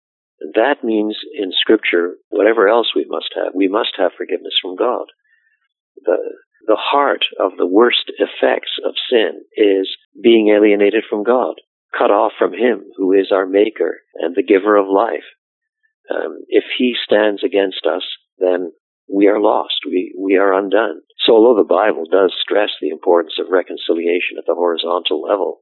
That 0.54 0.85
means 0.85 1.16
in 1.35 1.50
Scripture, 1.52 2.14
whatever 2.28 2.68
else 2.68 2.92
we 2.95 3.04
must 3.09 3.35
have, 3.35 3.54
we 3.54 3.66
must 3.66 3.95
have 3.97 4.12
forgiveness 4.16 4.54
from 4.62 4.76
God. 4.76 5.07
The, 6.04 6.16
the 6.66 6.76
heart 6.78 7.25
of 7.40 7.57
the 7.57 7.66
worst 7.66 8.12
effects 8.18 8.71
of 8.85 8.95
sin 9.11 9.42
is 9.57 9.88
being 10.23 10.49
alienated 10.54 11.04
from 11.11 11.25
God, 11.25 11.57
cut 11.97 12.11
off 12.11 12.33
from 12.38 12.52
Him 12.52 12.85
who 12.97 13.12
is 13.12 13.33
our 13.33 13.47
Maker 13.47 14.00
and 14.14 14.35
the 14.35 14.42
giver 14.42 14.76
of 14.76 14.87
life. 14.88 15.26
Um, 16.11 16.40
if 16.49 16.64
He 16.76 16.95
stands 17.04 17.42
against 17.45 17.87
us, 17.87 18.04
then 18.38 18.73
we 19.12 19.26
are 19.28 19.40
lost. 19.40 19.80
We, 19.87 20.14
we 20.18 20.37
are 20.37 20.52
undone. 20.52 21.00
So 21.25 21.35
although 21.35 21.61
the 21.61 21.68
Bible 21.68 22.04
does 22.11 22.35
stress 22.40 22.71
the 22.80 22.90
importance 22.90 23.35
of 23.38 23.50
reconciliation 23.50 24.37
at 24.38 24.45
the 24.47 24.54
horizontal 24.54 25.23
level, 25.23 25.59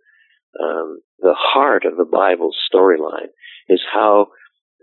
um, 0.62 1.00
the 1.18 1.34
heart 1.36 1.84
of 1.84 1.96
the 1.96 2.08
Bible's 2.10 2.56
storyline 2.72 3.30
is 3.68 3.80
how 3.92 4.28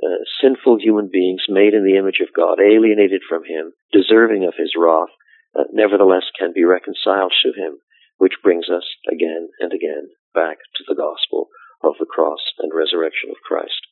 uh, 0.03 0.23
sinful 0.41 0.79
human 0.79 1.09
beings 1.11 1.43
made 1.49 1.73
in 1.73 1.85
the 1.85 1.97
image 1.97 2.19
of 2.21 2.33
God, 2.35 2.59
alienated 2.59 3.21
from 3.27 3.43
Him, 3.43 3.73
deserving 3.91 4.43
of 4.45 4.53
His 4.57 4.73
wrath, 4.77 5.13
uh, 5.57 5.63
nevertheless 5.71 6.23
can 6.37 6.51
be 6.53 6.63
reconciled 6.63 7.33
to 7.43 7.49
Him, 7.49 7.77
which 8.17 8.41
brings 8.43 8.69
us 8.69 8.85
again 9.11 9.49
and 9.59 9.71
again 9.73 10.09
back 10.33 10.57
to 10.75 10.83
the 10.87 10.95
gospel 10.95 11.49
of 11.83 11.95
the 11.99 12.05
cross 12.05 12.41
and 12.59 12.71
resurrection 12.73 13.29
of 13.29 13.43
Christ. 13.45 13.87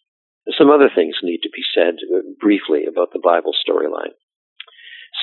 Some 0.57 0.69
other 0.69 0.89
things 0.93 1.15
need 1.21 1.41
to 1.43 1.53
be 1.53 1.61
said 1.73 1.95
uh, 2.09 2.21
briefly 2.39 2.85
about 2.89 3.13
the 3.13 3.21
Bible 3.23 3.53
storyline. 3.53 4.15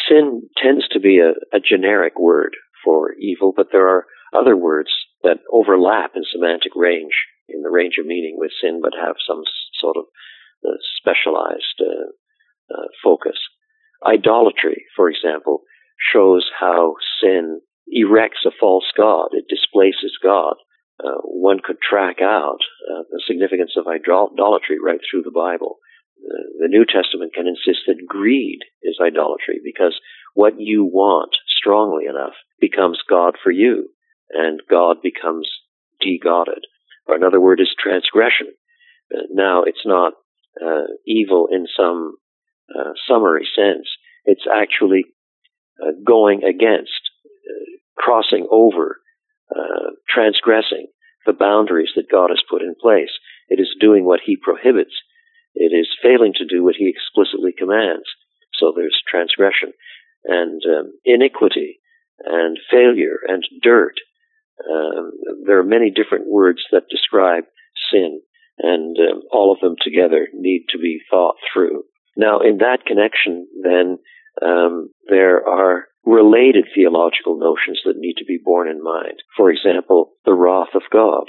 Sin 0.09 0.49
tends 0.63 0.87
to 0.89 1.01
be 1.01 1.19
a, 1.19 1.33
a 1.55 1.61
generic 1.61 2.19
word 2.19 2.55
for 2.85 3.15
evil, 3.15 3.53
but 3.57 3.69
there 3.73 3.89
are 3.89 4.07
other 4.37 4.57
words 4.57 4.91
that 5.23 5.41
overlap 5.53 6.13
in 6.15 6.23
semantic 6.31 6.73
range, 6.77 7.15
in 7.49 7.63
the 7.63 7.71
range 7.71 7.95
of 7.99 8.07
meaning 8.07 8.37
with 8.39 8.53
sin, 8.61 8.81
but 8.83 8.93
have 8.95 9.17
some 9.27 9.43
sort 9.81 9.97
of 9.97 10.05
uh, 10.65 10.77
specialized 11.01 11.81
uh, 11.81 12.75
uh, 12.75 12.87
focus. 13.03 13.39
Idolatry, 14.07 14.85
for 14.95 15.11
example, 15.11 15.63
shows 16.13 16.49
how 16.59 16.95
sin 17.21 17.61
erects 17.89 18.45
a 18.47 18.51
false 18.59 18.87
god. 18.97 19.31
It 19.33 19.47
displaces 19.49 20.17
God. 20.23 20.55
Uh, 21.03 21.21
one 21.23 21.61
could 21.63 21.77
track 21.81 22.17
out 22.21 22.59
uh, 22.91 23.03
the 23.11 23.23
significance 23.27 23.73
of 23.77 23.87
idolatry 23.87 24.79
right 24.85 25.01
through 25.09 25.23
the 25.23 25.31
Bible. 25.31 25.79
The 26.61 26.67
New 26.67 26.85
Testament 26.85 27.33
can 27.33 27.47
insist 27.47 27.87
that 27.87 28.05
greed 28.09 28.59
is 28.83 28.99
idolatry 29.01 29.61
because 29.63 30.01
what 30.35 30.55
you 30.59 30.85
want 30.85 31.31
strongly 31.47 32.07
enough 32.07 32.35
becomes 32.61 32.99
God 33.09 33.37
for 33.43 33.53
you, 33.53 33.91
and 34.31 34.61
God 34.69 34.97
becomes 35.01 35.49
de-godded. 36.01 36.65
Or 37.07 37.15
another 37.15 37.41
word 37.41 37.61
is 37.61 37.69
transgression. 37.79 38.49
Uh, 39.15 39.23
now, 39.31 39.63
it's 39.63 39.87
not 39.87 40.15
uh, 40.61 40.89
evil 41.07 41.49
in 41.51 41.67
some 41.77 42.17
uh, 42.77 42.91
summary 43.09 43.47
sense. 43.55 43.89
It's 44.25 44.47
actually 44.53 45.05
going 46.05 46.43
against, 46.43 46.91
crossing 47.97 48.49
over, 48.51 48.97
uh, 49.55 49.91
transgressing 50.09 50.87
the 51.27 51.33
boundaries 51.33 51.91
that 51.97 52.11
God 52.11 52.31
has 52.31 52.43
put 52.49 52.63
in 52.63 52.75
place. 52.81 53.13
It 53.49 53.61
is 53.61 53.69
doing 53.81 54.05
what 54.05 54.21
He 54.25 54.37
prohibits. 54.37 54.95
It 55.55 55.73
is 55.75 55.89
failing 56.03 56.33
to 56.35 56.47
do 56.47 56.65
what 56.65 56.77
He 56.77 56.89
explicitly 56.89 57.53
commands. 57.57 58.05
So 58.55 58.73
there's 58.75 59.03
transgression 59.09 59.73
and 60.25 60.63
um, 60.67 60.93
iniquity 61.05 61.81
and 62.25 62.59
failure 62.71 63.19
and 63.27 63.45
dirt. 63.63 63.95
Um, 64.69 65.13
there 65.47 65.59
are 65.59 65.65
many 65.65 65.91
different 65.91 66.27
words 66.27 66.61
that 66.73 66.91
describe 66.91 67.45
sin 67.93 68.21
and 68.59 68.97
um, 68.99 69.23
all 69.31 69.53
of 69.53 69.61
them 69.61 69.77
together 69.83 70.29
need 70.35 70.67
to 70.71 70.79
be 70.79 71.01
thought 71.11 71.37
through. 71.53 71.85
Now, 72.17 72.41
in 72.41 72.59
that 72.59 72.85
connection, 72.85 73.47
then, 73.63 73.99
um, 74.43 74.91
there 75.09 75.47
are 75.47 75.87
related 76.09 76.65
theological 76.75 77.37
notions 77.37 77.85
that 77.85 78.01
need 78.01 78.17
to 78.17 78.25
be 78.25 78.41
borne 78.43 78.69
in 78.69 78.83
mind. 78.83 79.21
For 79.37 79.51
example, 79.51 80.17
the 80.25 80.33
wrath 80.33 80.73
of 80.75 80.89
God. 80.91 81.29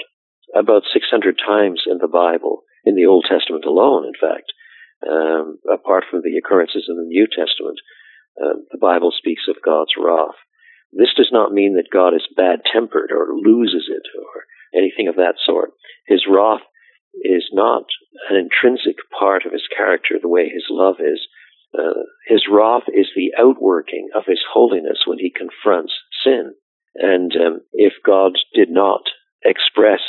About 0.56 0.88
600 0.92 1.36
times 1.36 1.82
in 1.86 1.98
the 1.98 2.08
Bible, 2.08 2.64
in 2.84 2.96
the 2.96 3.04
Old 3.04 3.26
Testament 3.28 3.64
alone, 3.64 4.08
in 4.08 4.16
fact, 4.16 4.50
um, 5.04 5.58
apart 5.70 6.04
from 6.10 6.22
the 6.24 6.36
occurrences 6.36 6.88
in 6.88 6.96
the 6.96 7.06
New 7.06 7.28
Testament, 7.28 7.78
uh, 8.40 8.56
the 8.72 8.80
Bible 8.80 9.12
speaks 9.12 9.44
of 9.48 9.62
God's 9.62 9.92
wrath. 10.00 10.36
This 10.92 11.12
does 11.14 11.30
not 11.30 11.52
mean 11.52 11.76
that 11.76 11.92
God 11.92 12.14
is 12.14 12.26
bad 12.36 12.60
tempered 12.64 13.12
or 13.12 13.36
loses 13.36 13.86
it 13.88 14.02
or 14.16 14.44
anything 14.74 15.08
of 15.08 15.16
that 15.16 15.36
sort. 15.44 15.70
His 16.06 16.24
wrath 16.28 16.64
is 17.22 17.44
not 17.52 17.84
an 18.28 18.36
intrinsic 18.36 18.96
part 19.16 19.44
of 19.46 19.52
his 19.52 19.66
character 19.76 20.16
the 20.20 20.28
way 20.28 20.48
his 20.48 20.66
love 20.70 20.96
is. 20.98 21.28
Uh, 21.76 22.02
his 22.26 22.44
wrath 22.50 22.84
is 22.88 23.08
the 23.14 23.32
outworking 23.38 24.08
of 24.14 24.24
his 24.26 24.40
holiness 24.52 25.04
when 25.06 25.18
he 25.18 25.30
confronts 25.30 25.92
sin. 26.24 26.54
And 26.94 27.32
um, 27.36 27.60
if 27.72 27.94
God 28.04 28.32
did 28.54 28.70
not 28.70 29.02
express 29.44 30.00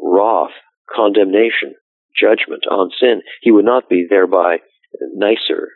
wrath, 0.00 0.52
condemnation, 0.94 1.74
judgment 2.18 2.64
on 2.70 2.90
sin, 2.98 3.22
he 3.42 3.50
would 3.50 3.64
not 3.64 3.88
be 3.88 4.06
thereby 4.08 4.58
nicer. 5.14 5.68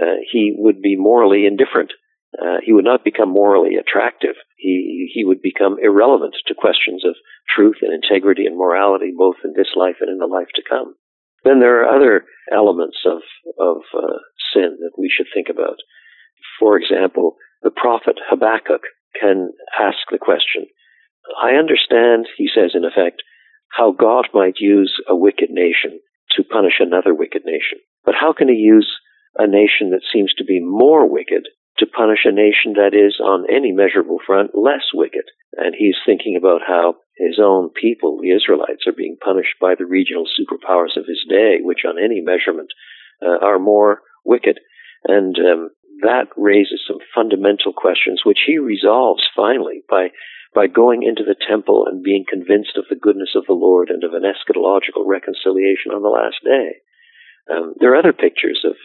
Uh, 0.00 0.16
he 0.30 0.54
would 0.56 0.82
be 0.82 0.96
morally 0.96 1.46
indifferent 1.46 1.92
uh, 2.40 2.58
he 2.64 2.72
would 2.72 2.84
not 2.84 3.04
become 3.04 3.28
morally 3.28 3.76
attractive. 3.76 4.34
He 4.56 5.10
he 5.12 5.24
would 5.24 5.40
become 5.40 5.76
irrelevant 5.80 6.34
to 6.46 6.54
questions 6.54 7.04
of 7.04 7.14
truth 7.54 7.76
and 7.82 7.92
integrity 7.92 8.46
and 8.46 8.56
morality, 8.56 9.12
both 9.16 9.36
in 9.44 9.52
this 9.56 9.72
life 9.76 9.96
and 10.00 10.10
in 10.10 10.18
the 10.18 10.26
life 10.26 10.48
to 10.56 10.62
come. 10.68 10.94
Then 11.44 11.60
there 11.60 11.82
are 11.82 11.96
other 11.96 12.24
elements 12.52 12.98
of 13.06 13.22
of 13.58 13.82
uh, 13.96 14.18
sin 14.52 14.76
that 14.80 14.98
we 14.98 15.10
should 15.14 15.26
think 15.32 15.48
about. 15.50 15.76
For 16.58 16.78
example, 16.78 17.36
the 17.62 17.70
prophet 17.70 18.18
Habakkuk 18.28 18.82
can 19.20 19.52
ask 19.78 19.98
the 20.10 20.18
question. 20.18 20.66
I 21.42 21.52
understand, 21.52 22.26
he 22.36 22.48
says 22.54 22.72
in 22.74 22.84
effect, 22.84 23.22
how 23.70 23.92
God 23.92 24.28
might 24.34 24.60
use 24.60 25.00
a 25.08 25.16
wicked 25.16 25.50
nation 25.50 26.00
to 26.32 26.44
punish 26.44 26.80
another 26.80 27.14
wicked 27.14 27.42
nation. 27.44 27.78
But 28.04 28.14
how 28.18 28.32
can 28.32 28.48
he 28.48 28.54
use 28.54 28.90
a 29.36 29.46
nation 29.46 29.90
that 29.90 30.06
seems 30.12 30.32
to 30.34 30.44
be 30.44 30.60
more 30.60 31.10
wicked 31.10 31.48
to 31.78 31.86
punish 31.86 32.20
a 32.24 32.32
nation 32.32 32.74
that 32.74 32.94
is, 32.94 33.18
on 33.20 33.46
any 33.50 33.72
measurable 33.72 34.18
front, 34.24 34.52
less 34.54 34.94
wicked. 34.94 35.24
And 35.56 35.74
he's 35.76 35.96
thinking 36.06 36.36
about 36.36 36.60
how 36.66 36.94
his 37.16 37.38
own 37.42 37.70
people, 37.70 38.18
the 38.20 38.34
Israelites, 38.34 38.86
are 38.86 38.96
being 38.96 39.16
punished 39.22 39.54
by 39.60 39.74
the 39.74 39.86
regional 39.86 40.26
superpowers 40.26 40.96
of 40.96 41.06
his 41.06 41.24
day, 41.28 41.58
which 41.60 41.84
on 41.86 41.98
any 41.98 42.20
measurement 42.20 42.70
uh, 43.22 43.38
are 43.44 43.58
more 43.58 44.02
wicked. 44.24 44.58
And 45.04 45.36
um, 45.38 45.70
that 46.02 46.26
raises 46.36 46.82
some 46.86 46.98
fundamental 47.14 47.72
questions, 47.72 48.22
which 48.24 48.40
he 48.46 48.58
resolves 48.58 49.22
finally 49.36 49.82
by 49.88 50.08
by 50.54 50.68
going 50.68 51.02
into 51.02 51.24
the 51.24 51.34
temple 51.34 51.84
and 51.90 52.04
being 52.04 52.24
convinced 52.28 52.78
of 52.78 52.84
the 52.88 52.94
goodness 52.94 53.34
of 53.34 53.42
the 53.48 53.58
Lord 53.58 53.90
and 53.90 54.04
of 54.04 54.14
an 54.14 54.22
eschatological 54.22 55.02
reconciliation 55.04 55.90
on 55.90 56.02
the 56.02 56.08
last 56.08 56.36
day. 56.44 56.78
Um, 57.50 57.74
there 57.80 57.92
are 57.92 57.98
other 57.98 58.12
pictures 58.12 58.64
of, 58.64 58.76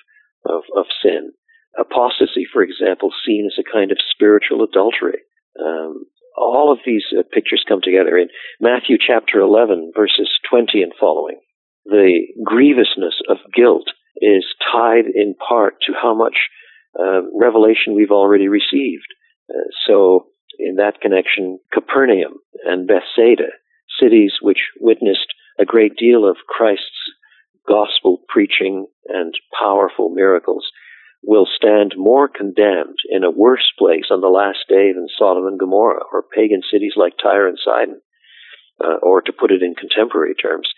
of, 0.50 0.64
of 0.76 0.86
sin 1.04 1.30
apostasy, 1.78 2.48
for 2.52 2.64
example, 2.64 3.12
seen 3.26 3.46
as 3.46 3.58
a 3.60 3.72
kind 3.72 3.92
of 3.92 3.98
spiritual 4.12 4.64
adultery. 4.64 5.22
Um, 5.60 6.06
all 6.40 6.72
of 6.72 6.80
these 6.86 7.04
uh, 7.18 7.24
pictures 7.32 7.64
come 7.68 7.82
together 7.84 8.18
in 8.18 8.30
Matthew 8.60 8.98
chapter 8.98 9.40
11, 9.40 9.92
verses 9.96 10.30
20 10.50 10.82
and 10.82 10.94
following. 11.00 11.40
The 11.86 12.22
grievousness 12.44 13.22
of 13.30 13.38
guilt 13.54 13.88
is 14.22 14.46
tied 14.72 15.06
in 15.14 15.36
part 15.36 15.76
to 15.88 15.94
how 16.00 16.16
much 16.16 16.36
uh, 17.00 17.22
revelation 17.38 17.96
we've 17.96 18.12
already 18.12 18.48
received. 18.48 19.08
Uh, 19.50 19.68
so, 19.88 20.28
in 20.58 20.76
that 20.76 21.02
connection, 21.02 21.60
Capernaum 21.74 22.34
and 22.66 22.88
Bethsaida, 22.88 23.50
cities 24.02 24.34
which 24.42 24.60
witnessed 24.80 25.28
a 25.60 25.66
great 25.66 25.96
deal 25.98 26.28
of 26.28 26.38
Christ's 26.48 27.14
gospel 27.68 28.20
preaching 28.28 28.88
and 29.08 29.34
powerful 29.60 30.10
miracles, 30.10 30.70
will 31.24 31.48
stand 31.56 31.94
more 31.98 32.28
condemned 32.28 33.00
in 33.10 33.24
a 33.24 33.32
worse 33.32 33.72
place 33.78 34.08
on 34.10 34.22
the 34.22 34.28
last 34.28 34.60
day 34.68 34.94
than 34.94 35.08
Sodom 35.18 35.48
and 35.48 35.60
Gomorrah 35.60 36.04
or 36.14 36.24
pagan 36.24 36.62
cities 36.72 36.94
like 36.96 37.14
Tyre 37.22 37.48
and 37.48 37.60
Sidon. 37.64 38.02
Uh, 38.80 38.96
or 39.04 39.22
to 39.22 39.34
put 39.34 39.52
it 39.52 39.62
in 39.62 39.76
contemporary 39.76 40.34
terms, 40.36 40.70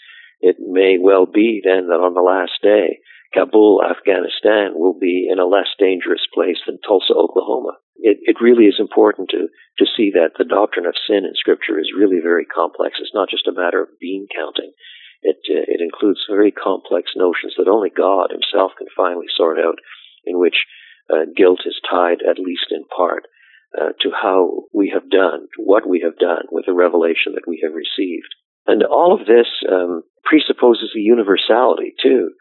it 0.42 0.56
may 0.60 0.98
well 0.98 1.28
be 1.28 1.62
then 1.64 1.86
that 1.88 2.02
on 2.02 2.16
the 2.16 2.26
last 2.26 2.58
day, 2.64 2.98
Kabul, 3.34 3.80
Afghanistan 3.86 4.74
will 4.76 4.98
be 4.98 5.30
in 5.32 5.40
a 5.40 5.46
less 5.46 5.70
dangerous 5.78 6.26
place 6.34 6.58
than 6.66 6.80
Tulsa, 6.82 7.14
Oklahoma. 7.14 7.78
It, 8.02 8.18
it 8.24 8.42
really 8.42 8.66
is 8.66 8.82
important 8.82 9.30
to, 9.30 9.48
to 9.78 9.86
see 9.86 10.12
that 10.18 10.36
the 10.38 10.50
doctrine 10.50 10.90
of 10.90 11.00
sin 11.08 11.24
in 11.24 11.38
Scripture 11.38 11.80
is 11.80 11.96
really 11.96 12.20
very 12.20 12.46
complex. 12.46 12.98
It's 13.00 13.14
not 13.14 13.30
just 13.30 13.48
a 13.48 13.56
matter 13.56 13.82
of 13.82 14.00
bean 14.02 14.28
counting. 14.36 14.74
It, 15.22 15.38
uh, 15.48 15.64
it 15.70 15.80
includes 15.80 16.26
very 16.28 16.52
complex 16.52 17.14
notions 17.16 17.54
that 17.56 17.70
only 17.70 17.94
God 17.94 18.34
Himself 18.34 18.74
can 18.78 18.88
finally 18.98 19.30
sort 19.30 19.60
out 19.60 19.78
in 20.26 20.40
which 20.40 20.66
uh, 21.12 21.26
guilt 21.36 21.62
is 21.66 21.80
tied, 21.90 22.20
at 22.28 22.40
least 22.40 22.68
in 22.72 22.84
part, 22.96 23.26
uh, 23.80 23.90
to 24.02 24.10
how 24.12 24.64
we 24.74 24.92
have 24.94 25.10
done, 25.10 25.48
what 25.58 25.88
we 25.88 26.02
have 26.02 26.18
done 26.18 26.44
with 26.52 26.66
the 26.66 26.74
revelation 26.74 27.34
that 27.36 27.48
we 27.48 27.62
have 27.64 27.74
received. 27.74 28.28
And 28.68 28.84
all 28.84 29.14
of 29.14 29.26
this 29.28 29.48
um, 29.72 30.04
presupposes 30.24 30.92
a 30.96 31.00
universality, 31.00 31.94
too. 32.02 32.32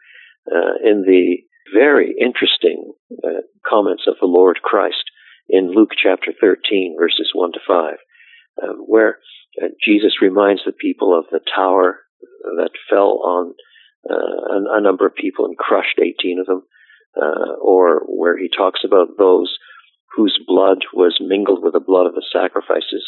uh, 0.47 0.75
in 0.83 1.03
the 1.05 1.37
very 1.73 2.13
interesting 2.19 2.93
uh, 3.23 3.41
comments 3.65 4.03
of 4.07 4.15
the 4.19 4.27
Lord 4.27 4.61
Christ 4.61 5.03
in 5.49 5.71
Luke 5.73 5.91
chapter 6.01 6.31
13, 6.39 6.95
verses 6.99 7.31
1 7.33 7.51
to 7.53 7.59
5, 7.67 7.93
uh, 8.63 8.67
where 8.85 9.19
uh, 9.61 9.67
Jesus 9.83 10.21
reminds 10.21 10.61
the 10.65 10.71
people 10.71 11.17
of 11.17 11.25
the 11.31 11.41
tower 11.53 11.99
that 12.57 12.71
fell 12.89 13.21
on 13.23 13.53
uh, 14.09 14.77
a, 14.77 14.81
number 14.81 15.05
of 15.05 15.15
people 15.15 15.45
and 15.45 15.57
crushed 15.57 15.99
18 16.01 16.39
of 16.39 16.47
them, 16.47 16.63
uh, 17.15 17.55
or 17.61 18.01
where 18.07 18.37
he 18.37 18.49
talks 18.49 18.81
about 18.85 19.17
those 19.17 19.57
whose 20.15 20.39
blood 20.45 20.79
was 20.93 21.17
mingled 21.21 21.63
with 21.63 21.73
the 21.73 21.79
blood 21.79 22.05
of 22.05 22.13
the 22.13 22.25
sacrifices. 22.31 23.05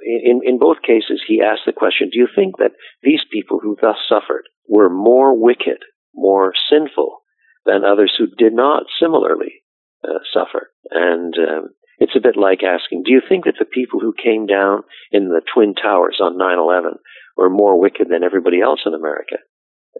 In, 0.00 0.40
in 0.44 0.58
both 0.58 0.82
cases, 0.82 1.22
he 1.26 1.40
asked 1.40 1.62
the 1.66 1.72
question, 1.72 2.10
do 2.10 2.18
you 2.18 2.28
think 2.34 2.58
that 2.58 2.72
these 3.02 3.20
people 3.30 3.60
who 3.62 3.76
thus 3.80 3.96
suffered 4.08 4.48
were 4.68 4.90
more 4.90 5.38
wicked, 5.38 5.78
more 6.14 6.52
sinful 6.70 7.18
than 7.64 7.84
others 7.84 8.12
who 8.18 8.26
did 8.26 8.52
not 8.52 8.84
similarly 9.00 9.62
uh, 10.04 10.18
suffer? 10.32 10.70
And 10.90 11.34
um, 11.38 11.68
it's 11.98 12.16
a 12.16 12.20
bit 12.20 12.36
like 12.36 12.62
asking, 12.64 13.04
do 13.04 13.12
you 13.12 13.22
think 13.26 13.44
that 13.44 13.56
the 13.58 13.64
people 13.64 14.00
who 14.00 14.12
came 14.12 14.46
down 14.46 14.82
in 15.12 15.28
the 15.28 15.42
Twin 15.54 15.74
Towers 15.74 16.18
on 16.20 16.36
9-11 16.36 16.98
were 17.36 17.50
more 17.50 17.80
wicked 17.80 18.08
than 18.10 18.24
everybody 18.24 18.60
else 18.60 18.80
in 18.84 18.94
America? 18.94 19.36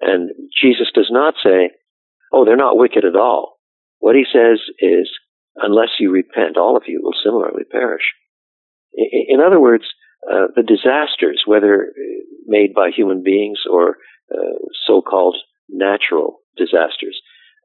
And 0.01 0.31
Jesus 0.61 0.89
does 0.95 1.09
not 1.11 1.35
say, 1.43 1.71
oh, 2.33 2.45
they're 2.45 2.57
not 2.57 2.77
wicked 2.77 3.05
at 3.05 3.17
all. 3.17 3.59
What 3.99 4.17
he 4.17 4.25
says 4.25 4.59
is, 4.79 5.11
unless 5.57 6.01
you 6.01 6.11
repent, 6.11 6.57
all 6.57 6.77
of 6.77 6.85
you 6.87 7.01
will 7.03 7.15
similarly 7.23 7.65
perish. 7.71 8.03
In 8.95 9.41
other 9.41 9.61
words, 9.61 9.85
uh, 10.31 10.49
the 10.55 10.63
disasters, 10.63 11.43
whether 11.47 11.93
made 12.47 12.75
by 12.75 12.91
human 12.91 13.23
beings 13.23 13.61
or 13.71 13.97
uh, 14.33 14.59
so-called 14.87 15.37
natural 15.69 16.39
disasters, 16.57 17.21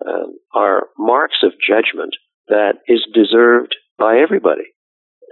um, 0.06 0.38
are 0.54 0.88
marks 0.98 1.38
of 1.44 1.52
judgment 1.66 2.16
that 2.48 2.76
is 2.88 3.02
deserved 3.14 3.76
by 3.98 4.18
everybody. 4.18 4.74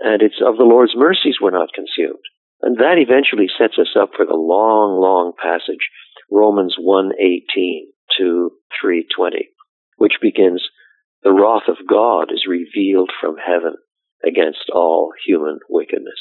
And 0.02 0.22
it's 0.22 0.42
of 0.46 0.58
the 0.58 0.64
Lord's 0.64 0.96
mercies 0.96 1.38
we're 1.42 1.52
not 1.52 1.70
consumed. 1.74 2.24
And 2.62 2.78
that 2.78 2.98
eventually 2.98 3.48
sets 3.48 3.78
us 3.80 3.96
up 4.00 4.12
for 4.16 4.26
the 4.26 4.36
long, 4.36 5.00
long 5.00 5.34
passage, 5.42 5.90
Romans 6.32 6.76
1:18 6.80 7.88
to 8.18 8.52
3:20, 8.82 9.50
which 9.98 10.20
begins, 10.22 10.70
"The 11.24 11.34
wrath 11.34 11.68
of 11.68 11.88
God 11.88 12.32
is 12.32 12.48
revealed 12.48 13.12
from 13.20 13.38
heaven 13.38 13.76
against 14.24 14.70
all 14.70 15.14
human 15.26 15.60
wickedness." 15.70 16.20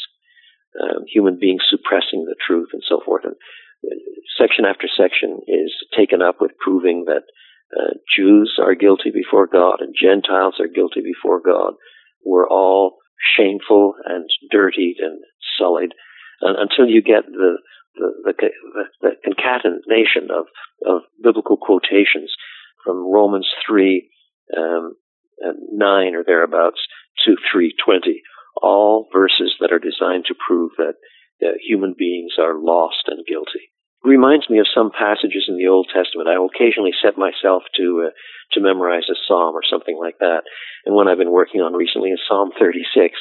Um, 0.80 1.04
human 1.06 1.38
beings 1.38 1.62
suppressing 1.68 2.24
the 2.24 2.34
truth 2.44 2.70
and 2.72 2.82
so 2.82 3.00
forth. 3.00 3.24
And 3.24 3.36
uh, 3.86 3.94
section 4.36 4.64
after 4.64 4.88
section 4.88 5.40
is 5.46 5.72
taken 5.96 6.20
up 6.20 6.40
with 6.40 6.58
proving 6.58 7.04
that 7.04 7.22
uh, 7.78 7.94
Jews 8.16 8.58
are 8.58 8.74
guilty 8.74 9.10
before 9.10 9.46
God 9.46 9.80
and 9.80 9.94
Gentiles 9.94 10.56
are 10.58 10.66
guilty 10.66 11.00
before 11.00 11.40
God. 11.40 11.74
We're 12.24 12.48
all 12.48 12.98
shameful 13.36 13.94
and 14.04 14.28
dirtied 14.50 14.96
and 14.98 15.20
sullied 15.58 15.92
uh, 16.42 16.54
until 16.58 16.86
you 16.86 17.02
get 17.02 17.24
the 17.26 17.58
the, 17.96 18.34
the, 18.40 18.84
the 19.00 19.10
concatenation 19.24 20.28
of, 20.30 20.46
of 20.84 21.02
biblical 21.22 21.56
quotations 21.56 22.34
from 22.84 23.10
Romans 23.10 23.48
3 23.66 24.08
um, 24.56 24.94
9 25.72 26.14
or 26.14 26.24
thereabouts 26.24 26.80
to 27.24 27.36
320 27.52 28.22
all 28.62 29.08
verses 29.12 29.54
that 29.60 29.72
are 29.72 29.82
designed 29.82 30.24
to 30.26 30.34
prove 30.46 30.72
that 30.78 30.94
uh, 31.42 31.52
human 31.60 31.94
beings 31.98 32.34
are 32.38 32.54
lost 32.54 33.08
and 33.08 33.26
guilty. 33.26 33.72
Reminds 34.04 34.48
me 34.50 34.58
of 34.58 34.66
some 34.72 34.90
passages 34.92 35.46
in 35.48 35.56
the 35.56 35.66
Old 35.66 35.88
Testament. 35.88 36.28
I 36.28 36.36
occasionally 36.36 36.92
set 37.02 37.16
myself 37.18 37.62
to 37.76 38.08
uh, 38.08 38.10
to 38.52 38.60
memorize 38.60 39.08
a 39.10 39.16
psalm 39.26 39.56
or 39.56 39.62
something 39.64 39.98
like 39.98 40.18
that. 40.20 40.42
And 40.84 40.94
one 40.94 41.08
I've 41.08 41.18
been 41.18 41.32
working 41.32 41.62
on 41.62 41.72
recently 41.72 42.10
is 42.10 42.20
Psalm 42.28 42.50
36. 42.58 43.16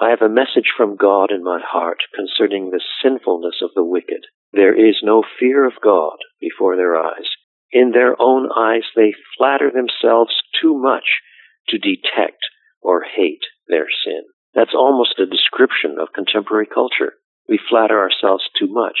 I 0.00 0.10
have 0.10 0.22
a 0.22 0.28
message 0.28 0.70
from 0.76 0.96
God 0.96 1.32
in 1.32 1.42
my 1.42 1.60
heart 1.64 1.98
concerning 2.14 2.70
the 2.70 2.82
sinfulness 3.02 3.56
of 3.62 3.70
the 3.74 3.82
wicked. 3.82 4.28
There 4.52 4.74
is 4.74 4.96
no 5.02 5.24
fear 5.40 5.66
of 5.66 5.80
God 5.82 6.18
before 6.40 6.76
their 6.76 6.94
eyes. 6.94 7.26
In 7.72 7.92
their 7.92 8.16
own 8.20 8.48
eyes 8.56 8.84
they 8.96 9.14
flatter 9.36 9.70
themselves 9.70 10.34
too 10.60 10.78
much 10.78 11.20
to 11.68 11.78
detect 11.78 12.42
or 12.80 13.02
hate 13.02 13.44
their 13.66 13.86
sin. 14.04 14.22
That's 14.54 14.74
almost 14.74 15.18
a 15.18 15.26
description 15.26 15.98
of 16.00 16.14
contemporary 16.14 16.66
culture. 16.66 17.14
We 17.48 17.58
flatter 17.58 17.98
ourselves 17.98 18.44
too 18.58 18.68
much 18.68 18.96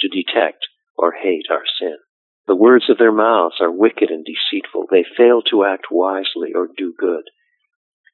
to 0.00 0.08
detect 0.08 0.66
or 0.96 1.12
hate 1.12 1.46
our 1.50 1.64
sin. 1.80 1.96
The 2.46 2.56
words 2.56 2.90
of 2.90 2.98
their 2.98 3.12
mouths 3.12 3.56
are 3.60 3.70
wicked 3.70 4.10
and 4.10 4.24
deceitful. 4.24 4.86
They 4.90 5.04
fail 5.16 5.40
to 5.50 5.64
act 5.64 5.86
wisely 5.90 6.52
or 6.54 6.68
do 6.76 6.92
good. 6.98 7.24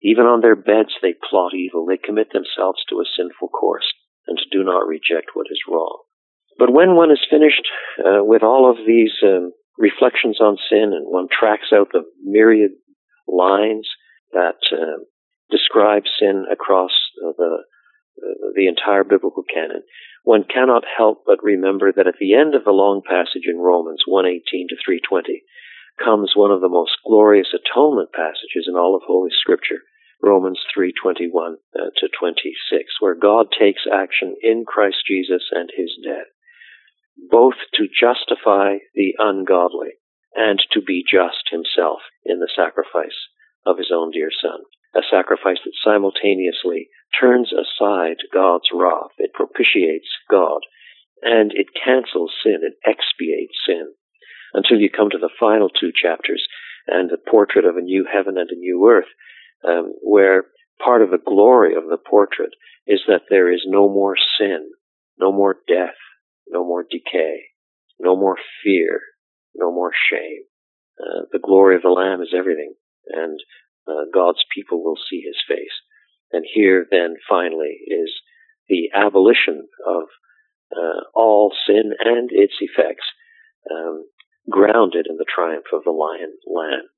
Even 0.03 0.27
on 0.27 0.41
their 0.41 0.57
beds 0.57 0.95
they 1.03 1.15
plot 1.15 1.55
evil. 1.55 1.87
They 1.87 1.97
commit 1.97 2.33
themselves 2.33 2.85
to 2.89 3.01
a 3.01 3.11
sinful 3.17 3.49
course 3.49 3.87
and 4.27 4.39
do 4.53 4.63
not 4.63 4.87
reject 4.87 5.31
what 5.35 5.47
is 5.51 5.61
wrong. 5.69 6.03
But 6.59 6.73
when 6.73 6.95
one 6.97 7.11
is 7.11 7.21
finished 7.31 7.67
uh, 7.99 8.25
with 8.25 8.43
all 8.43 8.71
of 8.71 8.87
these 8.87 9.13
um, 9.23 9.53
reflections 9.79 10.41
on 10.41 10.57
sin 10.71 10.93
and 10.93 11.07
one 11.07 11.29
tracks 11.29 11.73
out 11.73 11.89
the 11.93 12.05
myriad 12.23 12.73
lines 13.29 13.89
that 14.33 14.59
uh, 14.73 15.03
describe 15.51 16.05
sin 16.19 16.47
across 16.51 16.93
the 17.19 17.65
the 18.55 18.67
entire 18.67 19.05
biblical 19.05 19.43
canon, 19.43 19.83
one 20.25 20.45
cannot 20.45 20.85
help 20.97 21.25
but 21.27 21.43
remember 21.43 21.93
that 21.93 22.07
at 22.07 22.19
the 22.19 22.35
end 22.35 22.55
of 22.55 22.65
the 22.65 22.73
long 22.73 23.03
passage 23.05 23.47
in 23.47 23.59
Romans 23.59 24.03
1:18 24.09 24.69
to 24.69 24.77
3:20 24.77 25.43
comes 26.03 26.35
one 26.35 26.51
of 26.51 26.61
the 26.61 26.69
most 26.69 26.93
glorious 27.07 27.55
atonement 27.55 28.13
passages 28.13 28.67
in 28.69 28.75
all 28.75 28.95
of 28.97 29.03
Holy 29.03 29.31
Scripture, 29.31 29.83
Romans 30.23 30.61
3:21 30.75 31.59
uh, 31.75 31.91
to 31.97 32.09
26, 32.09 33.01
where 33.01 33.15
God 33.15 33.53
takes 33.53 33.87
action 33.87 34.37
in 34.43 34.65
Christ 34.65 35.05
Jesus 35.07 35.49
and 35.53 35.71
his 35.77 35.97
death, 36.03 36.29
both 37.31 37.57
to 37.75 37.89
justify 37.89 38.79
the 38.95 39.15
ungodly 39.19 39.95
and 40.35 40.61
to 40.73 40.83
be 40.83 41.03
just 41.03 41.51
himself 41.51 42.01
in 42.25 42.41
the 42.41 42.51
sacrifice 42.55 43.17
of 43.65 43.79
his 43.79 43.91
own 43.93 44.11
dear 44.11 44.31
son 44.31 44.61
a 44.97 45.03
sacrifice 45.11 45.59
that 45.65 45.77
simultaneously 45.85 46.89
turns 47.21 47.53
aside 47.53 48.17
God's 48.33 48.69
wrath. 48.73 49.13
It 49.19 49.35
propitiates 49.35 50.09
God 50.31 50.61
and 51.23 51.53
it 51.53 51.67
cancels 51.77 52.33
sin. 52.43 52.61
It 52.63 52.75
expiates 52.85 53.57
sin 53.67 53.93
until 54.55 54.79
you 54.79 54.89
come 54.91 55.11
to 55.11 55.19
the 55.19 55.33
final 55.39 55.69
two 55.69 55.93
chapters 55.95 56.47
and 56.87 57.11
the 57.11 57.19
portrait 57.19 57.67
of 57.67 57.77
a 57.77 57.83
new 57.83 58.07
heaven 58.11 58.39
and 58.39 58.49
a 58.51 58.57
new 58.57 58.89
earth, 58.89 59.11
um, 59.69 59.93
where 60.03 60.45
part 60.83 61.03
of 61.03 61.11
the 61.11 61.19
glory 61.25 61.75
of 61.75 61.85
the 61.91 61.99
portrait 61.99 62.53
is 62.87 63.01
that 63.09 63.23
there 63.29 63.53
is 63.53 63.63
no 63.67 63.89
more 63.89 64.17
sin, 64.39 64.71
no 65.19 65.33
more 65.33 65.57
death, 65.67 65.99
no 66.49 66.65
more 66.65 66.85
decay, 66.89 67.45
no 67.99 68.17
more 68.17 68.37
fear, 68.63 69.01
no 69.55 69.73
more 69.73 69.93
shame. 70.11 70.45
Uh, 70.99 71.27
the 71.33 71.39
glory 71.39 71.77
of 71.77 71.83
the 71.83 71.89
Lamb 71.89 72.23
is 72.23 72.35
everything, 72.37 72.75
and 73.09 73.39
uh, 73.87 74.05
God's 74.13 74.45
people 74.55 74.83
will 74.83 74.99
see 75.11 75.21
his 75.21 75.37
face. 75.49 75.75
And 76.33 76.45
here 76.53 76.87
then 76.91 77.17
finally 77.29 77.79
is 77.87 78.13
the 78.69 78.91
abolition 78.95 79.69
of 79.87 80.05
uh, 80.73 81.01
all 81.15 81.53
sin 81.67 81.93
and 82.05 82.31
its 82.33 82.55
effects, 82.61 83.05
um, 83.71 84.05
grounded 84.51 85.07
in 85.09 85.17
the 85.17 85.27
triumph 85.33 85.67
of 85.73 85.85
the 85.85 85.91
lion 85.91 86.37
lamb. 86.47 86.89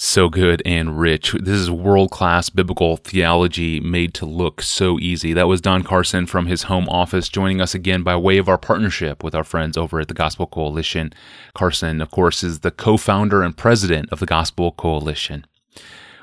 So 0.00 0.28
good 0.28 0.62
and 0.64 1.00
rich. 1.00 1.32
This 1.32 1.58
is 1.58 1.72
world 1.72 2.12
class 2.12 2.50
biblical 2.50 2.98
theology 2.98 3.80
made 3.80 4.14
to 4.14 4.26
look 4.26 4.62
so 4.62 4.96
easy. 5.00 5.32
That 5.32 5.48
was 5.48 5.60
Don 5.60 5.82
Carson 5.82 6.24
from 6.26 6.46
his 6.46 6.62
home 6.62 6.88
office 6.88 7.28
joining 7.28 7.60
us 7.60 7.74
again 7.74 8.04
by 8.04 8.14
way 8.14 8.38
of 8.38 8.48
our 8.48 8.58
partnership 8.58 9.24
with 9.24 9.34
our 9.34 9.42
friends 9.42 9.76
over 9.76 9.98
at 9.98 10.06
the 10.06 10.14
Gospel 10.14 10.46
Coalition. 10.46 11.12
Carson, 11.52 12.00
of 12.00 12.12
course, 12.12 12.44
is 12.44 12.60
the 12.60 12.70
co 12.70 12.96
founder 12.96 13.42
and 13.42 13.56
president 13.56 14.08
of 14.12 14.20
the 14.20 14.26
Gospel 14.26 14.70
Coalition. 14.70 15.44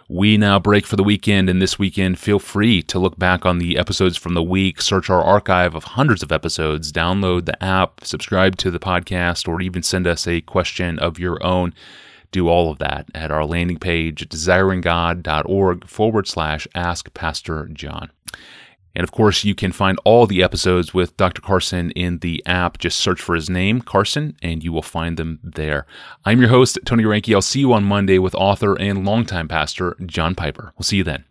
We 0.08 0.38
now 0.38 0.58
break 0.58 0.86
for 0.86 0.96
the 0.96 1.04
weekend, 1.04 1.50
and 1.50 1.62
this 1.62 1.78
weekend, 1.78 2.18
feel 2.18 2.40
free 2.40 2.82
to 2.84 2.98
look 2.98 3.20
back 3.20 3.46
on 3.46 3.58
the 3.58 3.78
episodes 3.78 4.16
from 4.16 4.36
the 4.36 4.44
week, 4.44 4.80
search 4.80 5.10
our 5.10 5.22
archive 5.22 5.76
of 5.76 5.84
hundreds 5.84 6.24
of 6.24 6.32
episodes, 6.32 6.94
download 6.94 7.46
the 7.46 7.62
app, 7.62 8.06
subscribe 8.06 8.56
to 8.58 8.72
the 8.72 8.80
podcast, 8.80 9.50
or 9.50 9.60
even 9.60 9.84
send 9.84 10.08
us 10.08 10.26
a 10.26 10.40
question 10.40 10.98
of 10.98 11.20
your 11.20 11.46
own 11.46 11.74
do 12.36 12.50
all 12.50 12.70
of 12.70 12.80
that 12.80 13.08
at 13.16 13.32
our 13.32 13.46
landing 13.46 13.80
page, 13.80 14.28
desiringgod.org 14.28 15.88
forward 15.88 16.28
slash 16.28 16.68
ask 16.76 17.14
Pastor 17.14 17.70
John. 17.72 18.12
And 18.94 19.04
of 19.06 19.12
course, 19.12 19.46
you 19.46 19.56
can 19.56 19.72
find 19.72 19.98
all 20.04 20.28
the 20.28 20.44
episodes 20.44 20.94
with 20.94 21.16
Dr. 21.16 21.42
Carson 21.42 21.92
in 21.92 22.20
the 22.20 22.44
app. 22.46 22.78
Just 22.78 23.00
search 23.00 23.22
for 23.22 23.36
his 23.36 23.50
name, 23.50 23.82
Carson, 23.82 24.36
and 24.42 24.64
you 24.64 24.74
will 24.74 24.82
find 24.82 25.16
them 25.16 25.40
there. 25.44 25.86
I'm 26.26 26.42
your 26.42 26.50
host, 26.50 26.78
Tony 26.86 27.04
Reinke. 27.04 27.34
I'll 27.34 27.42
see 27.42 27.62
you 27.62 27.72
on 27.72 27.86
Monday 27.86 28.20
with 28.20 28.36
author 28.36 28.76
and 28.76 29.06
longtime 29.06 29.48
pastor 29.48 29.96
John 30.06 30.36
Piper. 30.36 30.74
We'll 30.78 30.84
see 30.84 30.98
you 30.98 31.04
then. 31.06 31.24